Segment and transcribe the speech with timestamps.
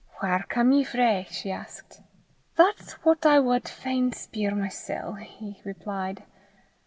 [0.19, 2.01] "Whaur come ye frae?" she asked.
[2.57, 6.23] "That's what I wad fain speir mysel'," he replied.